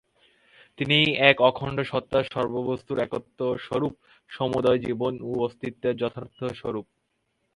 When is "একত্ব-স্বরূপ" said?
2.99-3.93